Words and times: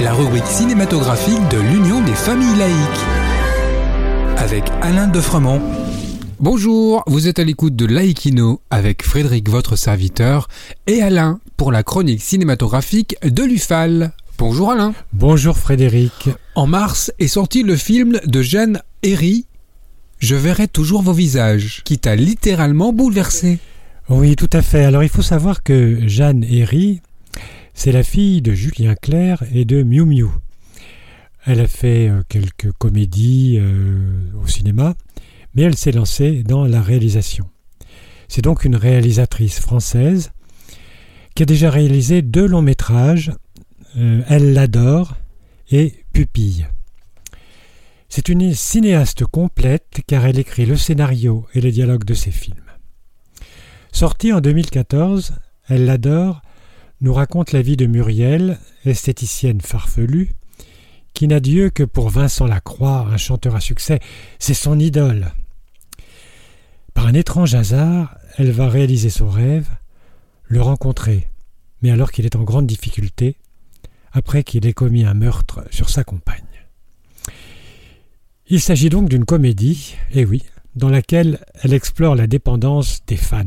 La 0.00 0.14
rubrique 0.14 0.46
cinématographique 0.46 1.46
de 1.50 1.58
l'Union 1.58 2.02
des 2.02 2.14
familles 2.14 2.56
laïques. 2.56 3.04
Avec 4.38 4.64
Alain 4.80 5.08
Defremont. 5.08 5.60
Bonjour, 6.40 7.04
vous 7.06 7.28
êtes 7.28 7.38
à 7.38 7.44
l'écoute 7.44 7.76
de 7.76 7.84
Laïkino 7.84 8.62
avec 8.70 9.04
Frédéric, 9.04 9.50
votre 9.50 9.76
serviteur, 9.76 10.48
et 10.86 11.02
Alain 11.02 11.38
pour 11.58 11.70
la 11.70 11.82
chronique 11.82 12.22
cinématographique 12.22 13.14
de 13.22 13.42
l'UFAL. 13.42 14.12
Bonjour 14.38 14.70
Alain. 14.70 14.94
Bonjour 15.12 15.58
Frédéric. 15.58 16.30
En 16.54 16.66
mars 16.66 17.12
est 17.18 17.28
sorti 17.28 17.62
le 17.62 17.76
film 17.76 18.18
de 18.24 18.40
Jeanne 18.40 18.80
Herry, 19.02 19.44
Je 20.18 20.34
verrai 20.34 20.66
toujours 20.66 21.02
vos 21.02 21.12
visages, 21.12 21.82
qui 21.84 21.98
t'a 21.98 22.16
littéralement 22.16 22.94
bouleversé. 22.94 23.58
Oui, 24.08 24.34
tout 24.34 24.50
à 24.54 24.62
fait. 24.62 24.86
Alors 24.86 25.02
il 25.02 25.10
faut 25.10 25.20
savoir 25.20 25.62
que 25.62 26.08
Jeanne 26.08 26.42
Herry, 26.42 27.02
c'est 27.76 27.92
la 27.92 28.02
fille 28.02 28.40
de 28.40 28.52
Julien 28.52 28.94
Clerc 28.94 29.44
et 29.54 29.66
de 29.66 29.82
Miu 29.82 30.06
Miu. 30.06 30.28
Elle 31.44 31.60
a 31.60 31.68
fait 31.68 32.08
euh, 32.08 32.22
quelques 32.26 32.72
comédies 32.72 33.58
euh, 33.60 34.18
au 34.42 34.46
cinéma, 34.46 34.94
mais 35.54 35.62
elle 35.62 35.76
s'est 35.76 35.92
lancée 35.92 36.42
dans 36.42 36.64
la 36.64 36.80
réalisation. 36.80 37.48
C'est 38.28 38.42
donc 38.42 38.64
une 38.64 38.76
réalisatrice 38.76 39.60
française 39.60 40.32
qui 41.34 41.42
a 41.42 41.46
déjà 41.46 41.70
réalisé 41.70 42.22
deux 42.22 42.46
longs 42.46 42.62
métrages, 42.62 43.30
euh, 43.98 44.22
Elle 44.26 44.54
l'adore 44.54 45.14
et 45.70 45.94
Pupille. 46.14 46.66
C'est 48.08 48.30
une 48.30 48.54
cinéaste 48.54 49.26
complète 49.26 50.00
car 50.06 50.24
elle 50.24 50.38
écrit 50.38 50.64
le 50.64 50.78
scénario 50.78 51.46
et 51.54 51.60
les 51.60 51.72
dialogues 51.72 52.04
de 52.04 52.14
ses 52.14 52.30
films. 52.30 52.56
Sortie 53.92 54.32
en 54.32 54.40
2014, 54.40 55.34
Elle 55.68 55.84
l'adore 55.84 56.40
nous 57.00 57.12
raconte 57.12 57.52
la 57.52 57.62
vie 57.62 57.76
de 57.76 57.86
Muriel, 57.86 58.58
esthéticienne 58.84 59.60
farfelue, 59.60 60.30
qui 61.12 61.28
n'a 61.28 61.40
Dieu 61.40 61.70
que 61.70 61.82
pour 61.82 62.10
Vincent 62.10 62.46
Lacroix, 62.46 63.06
un 63.10 63.16
chanteur 63.16 63.54
à 63.54 63.60
succès, 63.60 64.00
c'est 64.38 64.54
son 64.54 64.78
idole. 64.78 65.32
Par 66.94 67.06
un 67.06 67.14
étrange 67.14 67.54
hasard, 67.54 68.16
elle 68.38 68.50
va 68.50 68.68
réaliser 68.68 69.10
son 69.10 69.28
rêve, 69.28 69.68
le 70.44 70.62
rencontrer, 70.62 71.28
mais 71.82 71.90
alors 71.90 72.12
qu'il 72.12 72.24
est 72.24 72.36
en 72.36 72.42
grande 72.42 72.66
difficulté, 72.66 73.36
après 74.12 74.44
qu'il 74.44 74.66
ait 74.66 74.72
commis 74.72 75.04
un 75.04 75.14
meurtre 75.14 75.64
sur 75.70 75.90
sa 75.90 76.04
compagne. 76.04 76.44
Il 78.48 78.60
s'agit 78.60 78.88
donc 78.88 79.08
d'une 79.08 79.24
comédie, 79.24 79.96
eh 80.12 80.24
oui, 80.24 80.44
dans 80.74 80.88
laquelle 80.88 81.44
elle 81.62 81.74
explore 81.74 82.14
la 82.14 82.26
dépendance 82.26 83.04
des 83.06 83.16
fans. 83.16 83.44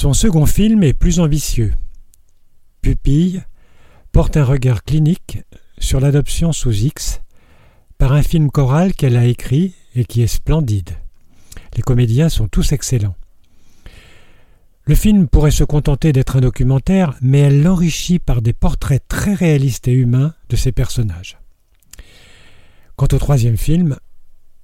Son 0.00 0.12
second 0.12 0.46
film 0.46 0.84
est 0.84 0.92
plus 0.92 1.18
ambitieux. 1.18 1.74
Pupille 2.82 3.42
porte 4.12 4.36
un 4.36 4.44
regard 4.44 4.84
clinique 4.84 5.40
sur 5.78 5.98
l'adoption 5.98 6.52
sous 6.52 6.70
X 6.70 7.20
par 7.98 8.12
un 8.12 8.22
film 8.22 8.48
choral 8.48 8.94
qu'elle 8.94 9.16
a 9.16 9.24
écrit 9.24 9.74
et 9.96 10.04
qui 10.04 10.22
est 10.22 10.28
splendide. 10.28 10.90
Les 11.74 11.82
comédiens 11.82 12.28
sont 12.28 12.46
tous 12.46 12.70
excellents. 12.70 13.16
Le 14.84 14.94
film 14.94 15.26
pourrait 15.26 15.50
se 15.50 15.64
contenter 15.64 16.12
d'être 16.12 16.36
un 16.36 16.42
documentaire, 16.42 17.16
mais 17.20 17.40
elle 17.40 17.64
l'enrichit 17.64 18.20
par 18.20 18.40
des 18.40 18.52
portraits 18.52 19.02
très 19.08 19.34
réalistes 19.34 19.88
et 19.88 19.94
humains 19.94 20.32
de 20.48 20.54
ses 20.54 20.70
personnages. 20.70 21.38
Quant 22.94 23.08
au 23.12 23.18
troisième 23.18 23.56
film, 23.56 23.96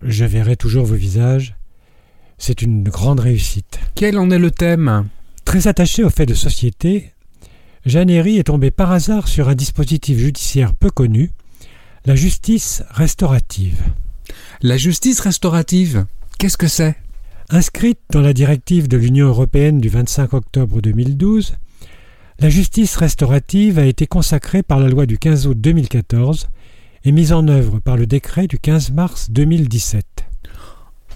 Je 0.01 0.25
verrai 0.25 0.55
toujours 0.55 0.87
vos 0.87 0.95
visages, 0.95 1.57
c'est 2.39 2.63
une 2.63 2.85
grande 2.85 3.19
réussite. 3.19 3.81
Quel 3.97 4.17
en 4.17 4.31
est 4.31 4.39
le 4.39 4.53
thème? 4.53 5.09
Très 5.45 5.69
attaché 5.69 6.03
aux 6.03 6.11
faits 6.11 6.29
de 6.29 6.35
société, 6.35 7.13
Jeanne 7.87 8.11
Herry 8.11 8.39
est 8.39 8.45
tombée 8.45 8.71
par 8.71 8.93
hasard 8.93 9.29
sur 9.29 9.49
un 9.49 9.55
dispositif 9.55 10.19
judiciaire 10.19 10.75
peu 10.75 10.91
connu, 10.91 11.31
la 12.07 12.17
justice 12.17 12.83
restaurative. 12.91 13.83
La 14.63 14.77
justice 14.77 15.21
restaurative, 15.21 16.07
qu'est-ce 16.39 16.57
que 16.57 16.69
c'est? 16.69 16.97
Inscrite 17.51 18.01
dans 18.11 18.23
la 18.23 18.33
directive 18.33 18.89
de 18.89 18.97
l'Union 18.97 19.27
européenne 19.29 19.81
du 19.81 19.89
25 19.89 20.33
octobre 20.33 20.81
2012, 20.81 21.57
la 22.41 22.49
justice 22.49 22.97
restaurative 22.97 23.79
a 23.79 23.85
été 23.85 24.07
consacrée 24.07 24.63
par 24.63 24.81
la 24.81 24.89
loi 24.89 25.07
du 25.07 25.19
15 25.19 25.47
août 25.47 25.61
2014 25.61 26.49
et 27.05 27.13
mise 27.13 27.33
en 27.33 27.47
œuvre 27.49 27.81
par 27.81 27.97
le 27.97 28.07
décret 28.07 28.47
du 28.47 28.59
15 28.59 28.93
mars 28.93 29.31
2017. 29.31 30.05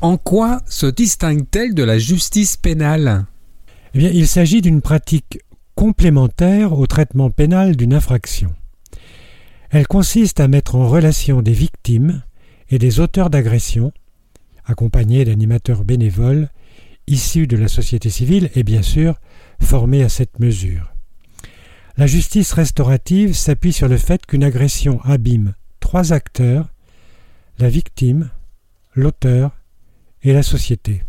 En 0.01 0.17
quoi 0.17 0.61
se 0.67 0.87
distingue-t-elle 0.87 1.75
de 1.75 1.83
la 1.83 1.99
justice 1.99 2.57
pénale? 2.57 3.25
Eh 3.95 3.99
il 4.03 4.29
s'agit 4.29 4.61
d'une 4.61 4.81
pratique 4.81 5.41
complémentaire 5.75 6.73
au 6.73 6.87
traitement 6.87 7.31
pénal 7.31 7.77
d'une 7.77 7.95
infraction. 7.95 8.53
Elle 9.71 9.87
consiste 9.87 10.41
à 10.41 10.49
mettre 10.49 10.75
en 10.75 10.89
relation 10.89 11.43
des 11.43 11.53
victimes 11.53 12.23
et 12.71 12.79
des 12.79 13.01
auteurs 13.01 13.31
d'agression, 13.31 13.93
accompagnés 14.65 15.25
d'animateurs 15.25 15.85
bénévoles 15.85 16.49
issus 17.07 17.47
de 17.47 17.57
la 17.57 17.69
société 17.69 18.11
civile 18.11 18.51
et 18.55 18.63
bien 18.63 18.83
sûr 18.83 19.19
formés 19.61 20.03
à 20.03 20.09
cette 20.09 20.39
mesure. 20.39 20.93
La 21.97 22.07
justice 22.07 22.53
restaurative 22.53 23.35
s'appuie 23.35 23.73
sur 23.73 23.89
le 23.89 23.97
fait 23.97 24.25
qu'une 24.27 24.45
agression 24.45 25.01
abîme 25.05 25.55
trois 25.81 26.13
acteurs, 26.13 26.69
la 27.59 27.69
victime, 27.69 28.31
l'auteur 28.95 29.57
et 30.23 30.33
la 30.33 30.43
société. 30.43 31.03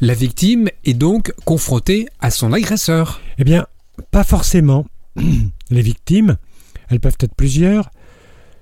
La 0.00 0.14
victime 0.14 0.68
est 0.84 0.94
donc 0.94 1.32
confrontée 1.44 2.06
à 2.20 2.30
son 2.30 2.52
agresseur. 2.52 3.20
Eh 3.38 3.44
bien, 3.44 3.66
pas 4.10 4.24
forcément. 4.24 4.86
Les 5.70 5.82
victimes, 5.82 6.36
elles 6.88 7.00
peuvent 7.00 7.18
être 7.20 7.34
plusieurs, 7.34 7.90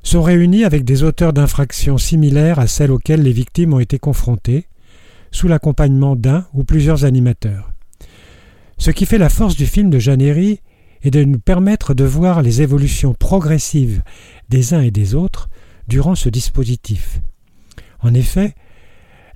sont 0.02 0.22
réunies 0.22 0.64
avec 0.64 0.84
des 0.84 1.02
auteurs 1.02 1.32
d'infractions 1.32 1.98
similaires 1.98 2.58
à 2.58 2.66
celles 2.66 2.92
auxquelles 2.92 3.22
les 3.22 3.32
victimes 3.32 3.72
ont 3.72 3.80
été 3.80 3.98
confrontées, 3.98 4.68
sous 5.32 5.48
l'accompagnement 5.48 6.14
d'un 6.14 6.46
ou 6.52 6.62
plusieurs 6.62 7.04
animateurs. 7.04 7.72
Ce 8.78 8.90
qui 8.90 9.06
fait 9.06 9.18
la 9.18 9.30
force 9.30 9.56
du 9.56 9.66
film 9.66 9.90
de 9.90 9.98
Jeannery 9.98 10.60
est 11.02 11.10
de 11.10 11.24
nous 11.24 11.38
permettre 11.38 11.94
de 11.94 12.04
voir 12.04 12.42
les 12.42 12.62
évolutions 12.62 13.14
progressives 13.14 14.02
des 14.48 14.74
uns 14.74 14.82
et 14.82 14.90
des 14.90 15.14
autres 15.14 15.48
durant 15.88 16.14
ce 16.14 16.28
dispositif. 16.28 17.20
En 18.00 18.14
effet, 18.14 18.54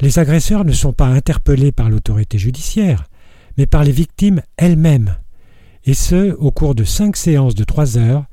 les 0.01 0.19
agresseurs 0.19 0.65
ne 0.65 0.73
sont 0.73 0.93
pas 0.93 1.07
interpellés 1.07 1.73
par 1.73 1.91
l'autorité 1.91 2.39
judiciaire, 2.39 3.05
mais 3.57 3.67
par 3.67 3.85
les 3.85 3.93
victimes 3.93 4.43
elles-mêmes, 4.57 5.17
et 5.85 5.95
ce 5.95 6.33
au 6.35 6.51
cours 6.51 6.75
de 6.75 6.85
cinq 6.85 7.17
séances 7.17 7.55
de 7.55 7.65
trois 7.65 7.99
heures, 7.99 8.25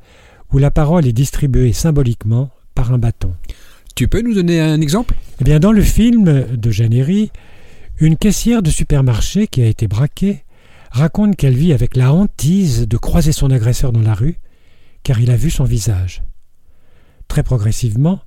où 0.52 0.58
la 0.58 0.72
parole 0.72 1.08
est 1.08 1.14
distribuée 1.14 1.74
symboliquement 1.74 2.50
par 2.76 2.94
un 2.94 2.98
bâton. 2.98 3.34
Tu 3.96 4.08
peux 4.08 4.22
nous 4.22 4.34
donner 4.34 4.60
un 4.60 4.82
exemple? 4.82 5.16
Eh 5.40 5.44
bien, 5.44 5.60
dans 5.60 5.72
le 5.72 5.82
film 5.82 6.46
de 6.56 6.72
Jeannery, 6.72 7.32
une 8.00 8.18
caissière 8.18 8.62
de 8.62 8.70
supermarché 8.70 9.48
qui 9.48 9.62
a 9.62 9.68
été 9.68 9.88
braquée 9.88 10.44
raconte 10.92 11.36
qu'elle 11.36 11.56
vit 11.56 11.74
avec 11.74 11.96
la 11.96 12.14
hantise 12.14 12.88
de 12.88 12.98
croiser 12.98 13.32
son 13.32 13.52
agresseur 13.52 13.92
dans 13.92 14.02
la 14.02 14.14
rue, 14.14 14.38
car 15.04 15.20
il 15.20 15.32
a 15.32 15.38
vu 15.38 15.50
son 15.50 15.64
visage. 15.64 16.24
Très 17.28 17.44
progressivement, 17.44 18.20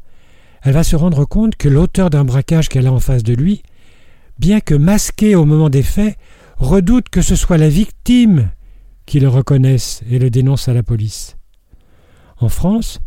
elle 0.62 0.72
va 0.72 0.84
se 0.84 0.96
rendre 0.96 1.24
compte 1.24 1.56
que 1.56 1.68
l'auteur 1.68 2.10
d'un 2.10 2.24
braquage 2.24 2.68
qu'elle 2.68 2.86
a 2.86 2.92
en 2.92 3.00
face 3.00 3.22
de 3.22 3.34
lui, 3.34 3.62
bien 4.38 4.60
que 4.60 4.74
masqué 4.74 5.34
au 5.34 5.44
moment 5.44 5.70
des 5.70 5.82
faits, 5.82 6.16
redoute 6.56 7.08
que 7.08 7.22
ce 7.22 7.36
soit 7.36 7.58
la 7.58 7.68
victime 7.68 8.50
qui 9.06 9.20
le 9.20 9.28
reconnaisse 9.28 10.02
et 10.10 10.18
le 10.18 10.30
dénonce 10.30 10.68
à 10.68 10.74
la 10.74 10.82
police. 10.82 11.36
En 12.38 12.48
France, 12.48 13.00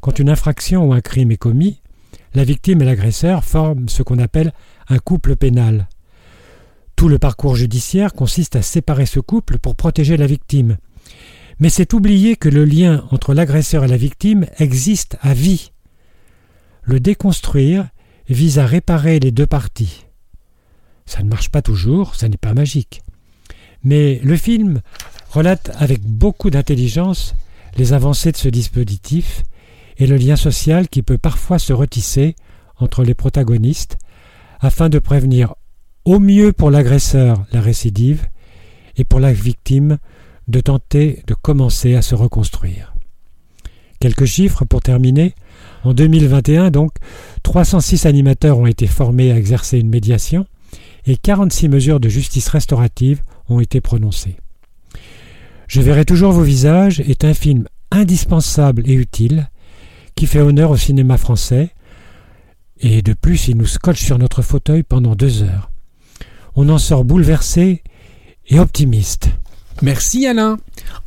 quand 0.00 0.18
une 0.18 0.28
infraction 0.28 0.88
ou 0.88 0.92
un 0.92 1.00
crime 1.00 1.30
est 1.30 1.36
commis, 1.36 1.80
la 2.34 2.44
victime 2.44 2.82
et 2.82 2.84
l'agresseur 2.84 3.44
forment 3.44 3.88
ce 3.88 4.02
qu'on 4.02 4.18
appelle 4.18 4.52
un 4.88 4.98
couple 4.98 5.36
pénal. 5.36 5.88
Tout 6.94 7.08
le 7.08 7.18
parcours 7.18 7.56
judiciaire 7.56 8.12
consiste 8.12 8.56
à 8.56 8.62
séparer 8.62 9.06
ce 9.06 9.20
couple 9.20 9.58
pour 9.58 9.76
protéger 9.76 10.16
la 10.16 10.26
victime. 10.26 10.76
Mais 11.58 11.68
c'est 11.70 11.94
oublier 11.94 12.36
que 12.36 12.48
le 12.48 12.64
lien 12.64 13.04
entre 13.10 13.34
l'agresseur 13.34 13.84
et 13.84 13.88
la 13.88 13.96
victime 13.96 14.46
existe 14.58 15.16
à 15.22 15.34
vie. 15.34 15.72
Le 16.86 17.00
déconstruire 17.00 17.88
vise 18.28 18.60
à 18.60 18.66
réparer 18.66 19.18
les 19.18 19.32
deux 19.32 19.46
parties. 19.46 20.06
Ça 21.04 21.22
ne 21.22 21.28
marche 21.28 21.50
pas 21.50 21.60
toujours, 21.60 22.14
ça 22.14 22.28
n'est 22.28 22.36
pas 22.36 22.54
magique. 22.54 23.02
Mais 23.82 24.20
le 24.22 24.36
film 24.36 24.80
relate 25.30 25.70
avec 25.78 26.02
beaucoup 26.02 26.48
d'intelligence 26.48 27.34
les 27.76 27.92
avancées 27.92 28.30
de 28.30 28.36
ce 28.36 28.48
dispositif 28.48 29.42
et 29.98 30.06
le 30.06 30.16
lien 30.16 30.36
social 30.36 30.88
qui 30.88 31.02
peut 31.02 31.18
parfois 31.18 31.58
se 31.58 31.72
retisser 31.72 32.36
entre 32.78 33.02
les 33.02 33.14
protagonistes 33.14 33.98
afin 34.60 34.88
de 34.88 35.00
prévenir 35.00 35.54
au 36.04 36.20
mieux 36.20 36.52
pour 36.52 36.70
l'agresseur 36.70 37.44
la 37.52 37.60
récidive 37.60 38.28
et 38.96 39.04
pour 39.04 39.18
la 39.18 39.32
victime 39.32 39.98
de 40.46 40.60
tenter 40.60 41.22
de 41.26 41.34
commencer 41.34 41.96
à 41.96 42.02
se 42.02 42.14
reconstruire. 42.14 42.95
Quelques 44.00 44.26
chiffres 44.26 44.64
pour 44.64 44.82
terminer. 44.82 45.34
En 45.84 45.94
2021, 45.94 46.70
donc, 46.70 46.92
306 47.42 48.06
animateurs 48.06 48.58
ont 48.58 48.66
été 48.66 48.86
formés 48.86 49.32
à 49.32 49.36
exercer 49.36 49.78
une 49.78 49.88
médiation 49.88 50.46
et 51.06 51.16
46 51.16 51.68
mesures 51.68 52.00
de 52.00 52.08
justice 52.08 52.48
restaurative 52.48 53.22
ont 53.48 53.60
été 53.60 53.80
prononcées. 53.80 54.36
Je 55.68 55.80
verrai 55.80 56.04
toujours 56.04 56.32
vos 56.32 56.42
visages 56.42 57.00
est 57.00 57.24
un 57.24 57.34
film 57.34 57.66
indispensable 57.90 58.82
et 58.86 58.94
utile 58.94 59.48
qui 60.14 60.26
fait 60.26 60.40
honneur 60.40 60.70
au 60.70 60.76
cinéma 60.76 61.18
français. 61.18 61.70
Et 62.80 63.02
de 63.02 63.14
plus, 63.14 63.48
il 63.48 63.56
nous 63.56 63.66
scotche 63.66 64.02
sur 64.02 64.18
notre 64.18 64.42
fauteuil 64.42 64.82
pendant 64.82 65.14
deux 65.14 65.42
heures. 65.42 65.70
On 66.54 66.68
en 66.68 66.78
sort 66.78 67.04
bouleversé 67.04 67.82
et 68.48 68.58
optimiste. 68.58 69.28
Merci 69.82 70.26
Alain. 70.26 70.58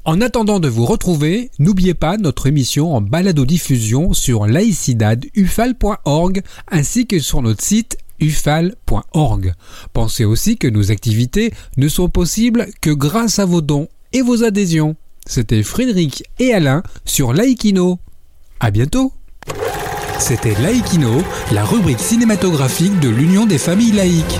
En 0.06 0.21
attendant 0.21 0.60
de 0.60 0.68
vous 0.68 0.86
retrouver, 0.86 1.51
n'oubliez 1.60 1.94
pas 1.94 2.18
notre 2.18 2.48
émission 2.48 2.95
en 2.95 3.01
balado-diffusion 3.01 4.13
sur 4.13 4.45
laicidadufal.org 4.48 6.42
ainsi 6.69 7.06
que 7.06 7.19
sur 7.19 7.42
notre 7.42 7.63
site 7.63 7.98
ufal.org. 8.19 9.54
Pensez 9.94 10.25
aussi 10.25 10.57
que 10.57 10.68
nos 10.68 10.92
activités 10.92 11.54
ne 11.77 11.88
sont 11.88 12.10
possibles 12.10 12.68
que 12.81 12.89
grâce 12.89 13.39
à 13.39 13.45
vos 13.45 13.62
dons 13.62 13.88
et 14.13 14.21
vos 14.21 14.44
adhésions. 14.44 14.95
C'était 15.25 15.63
Frédéric 15.63 16.24
et 16.39 16.54
Alain 16.54 16.83
sur 17.06 17.33
Laïkino. 17.33 18.00
À 18.60 18.72
bientôt. 18.72 19.13
C'était 20.19 20.60
Laïkino, 20.62 21.22
la 21.51 21.63
rubrique 21.63 22.00
cinématographique 22.00 23.00
de 23.00 23.10
l'Union 23.10 23.45
des 23.45 23.57
familles 23.57 23.94
laïques. 23.94 24.39